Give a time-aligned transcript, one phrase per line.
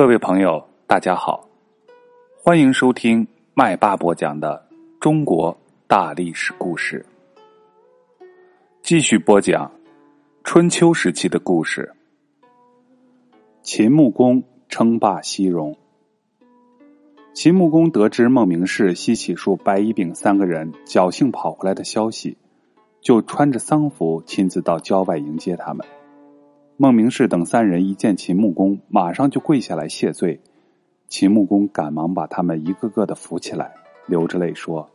[0.00, 1.46] 各位朋友，大家好，
[2.42, 4.66] 欢迎收听麦霸播讲的
[4.98, 5.54] 中国
[5.86, 7.04] 大历史故事。
[8.80, 9.70] 继续播讲
[10.42, 11.94] 春秋时期的故事。
[13.60, 15.76] 秦穆公称霸西戎。
[17.34, 22.38] 秦穆公得知孟明视、西乞术、白乙丙三个人侥幸跑回来的消息，
[23.02, 25.86] 就穿着丧服亲自到郊外迎接他们。
[26.82, 30.40] 孟明氏等三人一见秦穆公，马上就跪下来谢罪。
[31.08, 33.74] 秦穆公赶忙把他们一个个的扶起来，
[34.06, 34.88] 流着泪说：“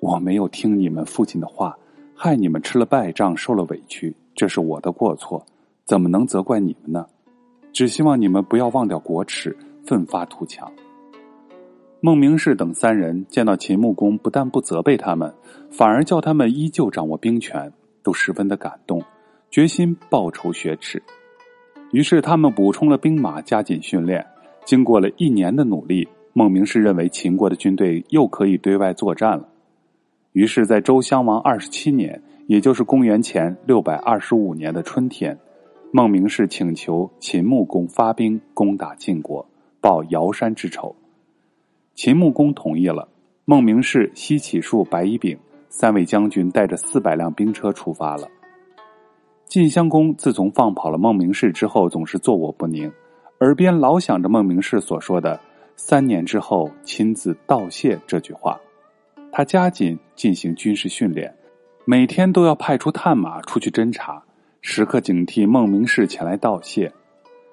[0.00, 1.74] 我没有听你们父亲的话，
[2.14, 5.42] 害你们吃了败仗，受了委屈，这是我的过错，
[5.86, 7.06] 怎么能责怪你们呢？
[7.72, 9.56] 只希望你们不要忘掉国耻，
[9.86, 10.70] 奋发图强。”
[12.00, 15.32] 孟明氏等三人见到秦穆公，不但不责备他们，
[15.70, 17.72] 反而叫他们依旧掌握兵权，
[18.02, 19.02] 都十分的感动。
[19.50, 21.02] 决心报仇雪耻，
[21.92, 24.24] 于是他们补充了兵马，加紧训练。
[24.64, 29.48] 经过了一年的努力，孟明视认为秦国的军队又可以对外作战了。
[30.32, 35.38] 于是，在周襄王二十七年，也就是公元前六百二十五年的春天，
[35.92, 39.48] 孟明视请求秦穆公发兵攻打晋国，
[39.80, 40.94] 报尧山之仇。
[41.94, 43.08] 秦穆公同意了。
[43.48, 48.28] 孟明视、西乞术、白乙丙三位将军带着四百辆兵车出发了。
[49.46, 52.90] 晋襄公自从放跑了孟明氏之后，总是坐卧不宁，
[53.38, 55.38] 耳边老想着孟明氏所说的
[55.76, 58.60] “三年之后亲自道谢”这句话。
[59.30, 61.32] 他加紧进行军事训练，
[61.84, 64.20] 每天都要派出探马出去侦查，
[64.62, 66.92] 时刻警惕孟明氏前来道谢。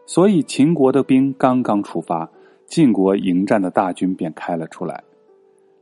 [0.07, 2.27] 所以秦国的兵刚刚出发，
[2.65, 5.03] 晋国迎战的大军便开了出来。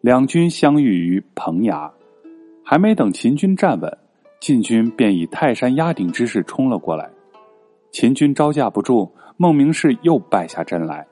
[0.01, 1.89] 两军相遇于彭衙，
[2.65, 3.97] 还没等秦军站稳。
[4.41, 7.07] 晋军便以泰山压顶之势冲了过来，
[7.91, 11.05] 秦军招架不住，孟明视又败下阵来。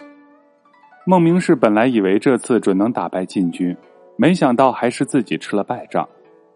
[1.06, 3.78] 孟明视本来以为这次准能打败晋军，
[4.16, 6.10] 没想到还是自己吃了败仗。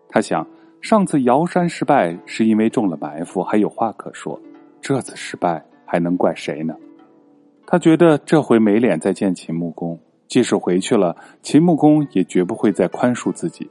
[0.10, 0.46] 他想，
[0.82, 4.36] 上次瑶山失败是因为中了埋伏，还有话可说；
[4.82, 6.76] 这次失败还能怪谁呢？
[7.68, 13.70] 他觉得这回没脸再见秦穆公，即使回去了，秦穆公也绝不会再宽恕自己。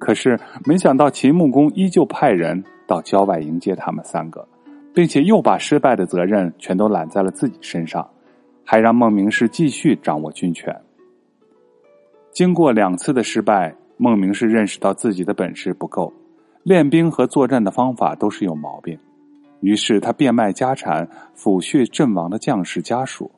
[0.00, 4.48] 可是没想到，秦穆公依旧派人到郊外迎接他们三个，
[4.94, 8.08] 并且又把失败的责任全都揽在了自己身上，
[8.64, 10.74] 还让孟明视继续掌握军权。
[12.32, 16.10] 经过两次的失败，孟明视认识到自己的本事不够，
[16.62, 18.98] 练兵和作战的方法都是有毛病，
[19.60, 21.06] 于是他变卖家产，
[21.36, 23.30] 抚恤阵亡的将士家属，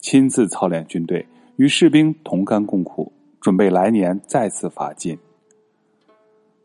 [0.00, 1.26] 亲自操练军队，
[1.56, 3.10] 与士兵同甘共苦，
[3.40, 5.18] 准备来年再次伐晋。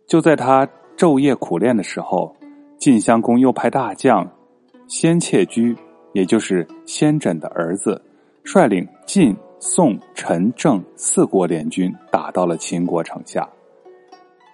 [0.09, 2.36] 就在他昼夜苦练的时候，
[2.80, 4.28] 晋襄公又派大将
[4.88, 5.78] 先窃居，
[6.14, 8.02] 也就是先轸的儿子，
[8.44, 13.47] 率领晋、宋、陈、郑四国联军打到了秦国城下。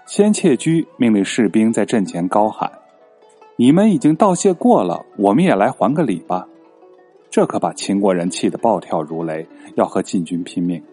[0.05, 2.69] 先窃居命令士兵在阵前高喊
[3.55, 6.45] ：“你们已经道谢过了，我们也来还个礼吧！”
[7.31, 10.83] 这可把秦国人气得暴跳如雷，要和晋军拼命。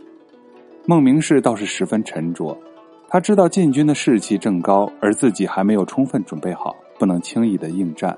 [0.86, 2.56] 孟明视倒是十分沉着。
[3.12, 8.16] 他知道晋军的士气正高，而自己还没有充分准备好，不能轻易的应战，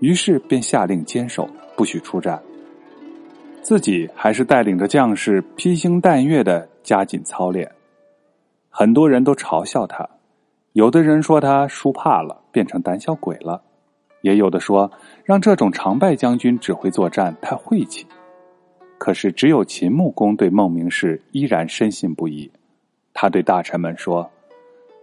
[0.00, 2.42] 于是便下令坚守，不许出战。
[3.60, 7.70] 自己还是带领着将士披星戴月的加紧操练。
[8.70, 10.08] 很多人都嘲笑他，
[10.72, 13.60] 有的人说他输怕了，变成胆小鬼了，
[14.22, 14.90] 也有的说
[15.26, 18.06] 让这种常败将军指挥作战太晦气。
[18.96, 22.50] 可是只有秦穆公对孟明视依然深信不疑。
[23.14, 24.30] 他对大臣们说：“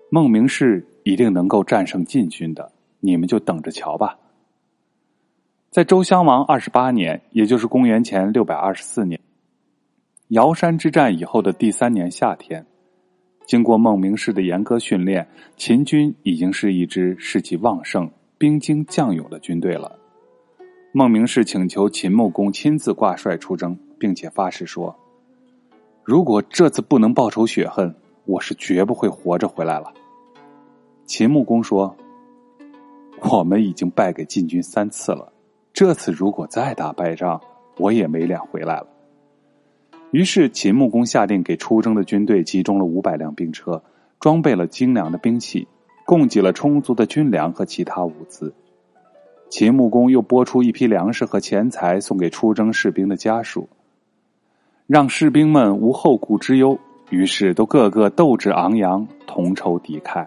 [0.09, 4.17] 孟明氏一定能够战胜晋军的，你们就等着瞧吧。”
[5.69, 9.19] 在周襄王二十八年，也就是公元前六百二十四年，
[10.29, 12.65] 尧山之战以后的第三年夏天，
[13.45, 15.27] 经过孟明氏的严格训练，
[15.57, 18.09] 秦军已经是一支士气旺盛、
[18.39, 19.95] 兵精将勇的军队了。
[20.91, 24.97] 孟明氏请求秦穆公亲自挂帅出征，并且发誓说。
[26.09, 27.93] 如果这次不能报仇雪恨，
[28.25, 29.93] 我是绝不会活着回来了。
[31.05, 31.95] 秦穆公说
[33.31, 35.31] ：“我们已经败给晋军三次了，
[35.71, 37.39] 这次如果再打败仗，
[37.77, 38.87] 我也没脸回来了。”
[40.09, 43.79] 于是秦穆公下令给出征的军队集中了五百辆兵车，
[44.19, 45.67] 装备了精良的兵器，
[46.07, 48.51] 供给了充足的军粮和其他物资。
[49.51, 53.69] 秦穆公又拨出一批粮食和钱财送给出征士兵的家属。
[54.89, 56.79] 让士兵们无后顾之忧，
[57.11, 60.25] 于是都个个斗志昂扬，同仇敌忾。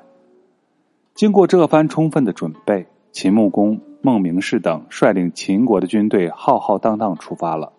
[1.15, 7.73] 经过这番充分的准备，秦穆公、孟明氏等率领秦国的军队浩浩荡荡出发了。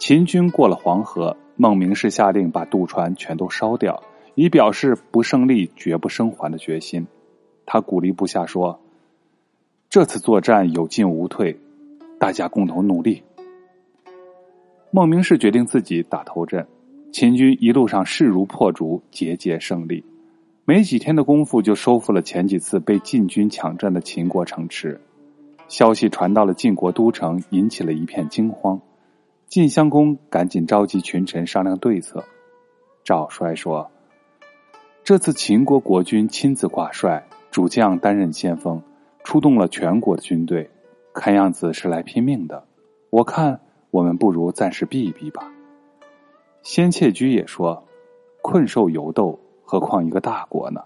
[0.00, 4.02] 秦军过了黄河，孟明氏下令把渡船全都烧掉，
[4.34, 7.06] 以表示不胜利绝不生还的决心。
[7.64, 8.80] 他鼓励部下说
[9.88, 11.60] ：“这次作战有进无退，
[12.18, 13.22] 大家共同努力。”
[14.92, 16.66] 孟明氏决定自己打头阵，
[17.12, 20.04] 秦军一路上势如破竹，节节胜利。
[20.64, 25.00] 没几天的功夫，就收复了前几次被晋军抢占的秦国城池。
[25.68, 28.80] 消息传到了晋国都城，引起了一片惊慌。
[29.48, 32.24] 晋襄公赶紧召集群臣商量对策。
[33.04, 33.90] 赵衰说
[35.04, 38.82] ：“这次秦国国君亲自挂帅，主将担任先锋，
[39.24, 40.70] 出动了全国的军队，
[41.12, 42.64] 看样子是来拼命的。
[43.10, 43.60] 我看。”
[43.96, 45.50] 我们不如暂时避一避吧。
[46.62, 47.82] 先妾居也说
[48.42, 50.82] ：“困兽犹斗，何况一个大国呢？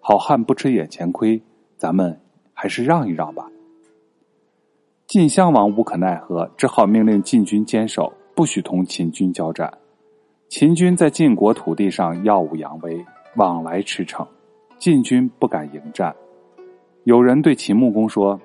[0.00, 1.42] 好汉不吃眼前亏，
[1.76, 2.18] 咱们
[2.54, 3.50] 还是让一让吧。”
[5.06, 9.76] 晋襄王无可奈何，只好命令晋军坚守，不许同秦军交战。
[10.48, 13.04] 秦军在晋国土地上耀武扬威，
[13.36, 14.26] 往来驰骋，
[14.78, 16.16] 晋军不敢迎战。
[17.02, 18.40] 有人对秦穆公说：“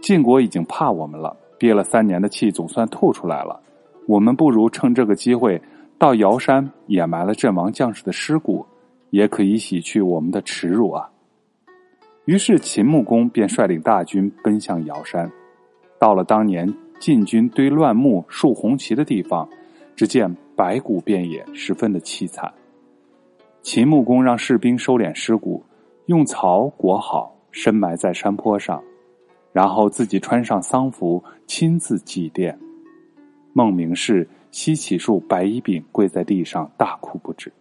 [0.00, 3.60] 晋国已经怕我们了。”憋了三年的气总算吐出来了，
[4.08, 5.60] 我们不如趁这个机会
[5.98, 8.64] 到瑶山掩埋了阵亡将士的尸骨，
[9.10, 11.10] 也可以洗去我们的耻辱啊！
[12.24, 15.30] 于是秦穆公便率领大军奔向瑶山，
[15.98, 19.46] 到了当年晋军堆乱木、竖红旗的地方，
[19.94, 22.50] 只见白骨遍野，十分的凄惨。
[23.60, 25.62] 秦穆公让士兵收敛尸骨，
[26.06, 28.82] 用草裹好，深埋在山坡上。
[29.52, 32.56] 然后自己穿上丧服，亲自祭奠。
[33.52, 37.52] 孟明氏西起树白衣柄跪在地上大哭不止。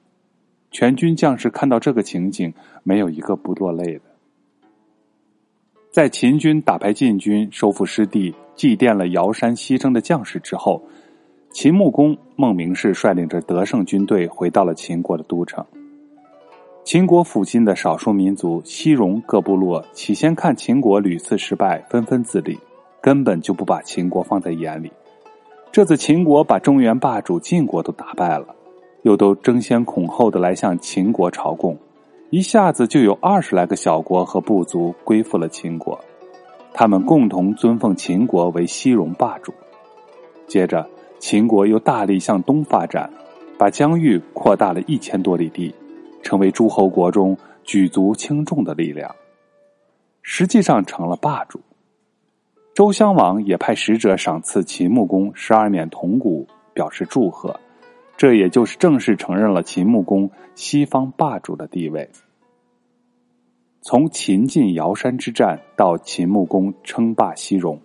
[0.71, 2.53] 全军将士看到这个情景，
[2.83, 4.01] 没有一个不落泪的。
[5.91, 10.83] 在秦军打败晋军、收复失地、祭奠了瑶山牺牲的将士之后，
[11.51, 15.65] 秦穆公孟明氏率领着得胜军队回到了秦国的都城。
[16.83, 22.57] 秦国附近的少数民族西戎各部落起先看秦国屡次失败，纷纷自立，
[22.99, 24.91] 根本就不把秦国放在眼里。
[25.71, 28.47] 这次秦国把中原霸主晋国都打败了，
[29.03, 31.77] 又都争先恐后的来向秦国朝贡，
[32.31, 35.99] 一下子就有二十来个小国和部族归附了秦国，
[36.73, 39.53] 他们共同尊奉秦国为西戎霸主。
[40.47, 40.89] 接着，
[41.19, 43.07] 秦国又大力向东发展，
[43.59, 45.71] 把疆域扩大了一千多里地。
[46.21, 49.15] 成为诸侯国中举足轻重的力量，
[50.21, 51.59] 实际上成了霸主。
[52.73, 57.59] 周襄王也派使者赏赐秦穆公十二面铜鼓，表示祝贺。
[58.15, 62.09] 这也就是正式承认了秦穆公西方霸主的地位。
[63.81, 67.79] 从秦晋瑶山之战到秦穆公称霸西戎，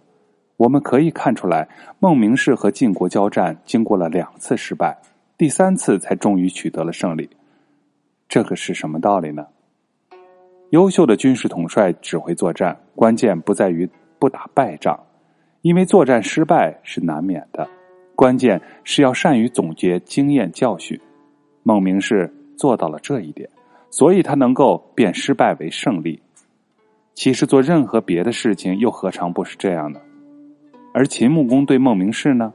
[0.57, 1.69] 我们可以看出来，
[2.01, 4.99] 孟明氏和晋国交战经过了两次失败，
[5.39, 7.31] 第三次才终于取得了胜利。
[8.29, 9.47] 这个是什么道理呢？
[10.71, 13.88] 优秀的军事统帅指挥作战，关键不在于
[14.19, 14.99] 不打败仗，
[15.62, 17.69] 因为作战失败是难免的。
[18.17, 20.99] 关键是要善于总结经验教训。
[21.62, 23.49] 孟明氏做到了这一点，
[23.91, 26.20] 所以他能够变失败为胜利。
[27.15, 30.00] 其实做任何别的事情，又何尝不是这样呢？
[30.93, 32.53] 而秦穆公对孟明氏呢，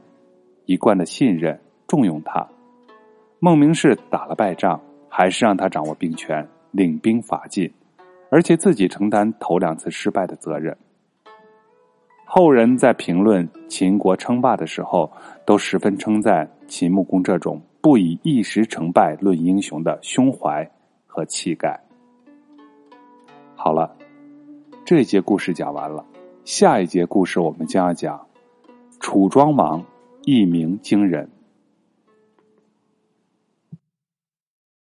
[0.66, 2.46] 一贯的信任，重用他。
[3.38, 4.80] 孟明氏打了败仗。
[5.10, 7.70] 还是让他掌握兵权，领兵伐晋，
[8.30, 10.74] 而且自己承担头两次失败的责任。
[12.24, 15.10] 后人在评论秦国称霸的时候，
[15.44, 20.70] 都十分称赞秦穆公这种不以一时成败论英雄的胸怀
[21.08, 21.78] 和气概。
[23.56, 23.96] 好了，
[24.84, 26.04] 这节故事讲完了，
[26.44, 28.24] 下一节故事我们将要讲
[29.00, 29.84] 楚庄王
[30.22, 31.28] 一鸣惊人。